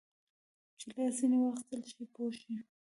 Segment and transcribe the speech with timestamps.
[0.79, 2.57] چې لاس ځینې واخیستل شي پوه شوې!.